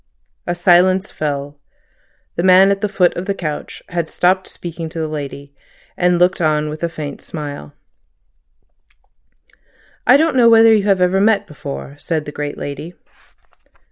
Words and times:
A 0.47 0.55
silence 0.55 1.11
fell. 1.11 1.59
The 2.35 2.41
man 2.41 2.71
at 2.71 2.81
the 2.81 2.89
foot 2.89 3.15
of 3.15 3.27
the 3.27 3.35
couch 3.35 3.83
had 3.89 4.07
stopped 4.09 4.47
speaking 4.47 4.89
to 4.89 4.99
the 4.99 5.07
lady, 5.07 5.53
and 5.95 6.17
looked 6.17 6.41
on 6.41 6.69
with 6.69 6.81
a 6.83 6.89
faint 6.89 7.21
smile. 7.21 7.75
"I 10.07 10.17
don't 10.17 10.35
know 10.35 10.49
whether 10.49 10.73
you 10.73 10.87
ever 10.87 11.21
met 11.21 11.45
before," 11.45 11.97
said 11.99 12.25
the 12.25 12.31
great 12.31 12.57
lady. 12.57 12.95